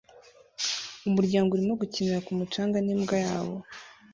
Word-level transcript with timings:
Umuryango 1.09 1.49
urimo 1.53 1.73
gukinira 1.81 2.19
ku 2.25 2.31
mucanga 2.39 2.77
n'imbwa 2.81 3.15
yabo 3.25 3.55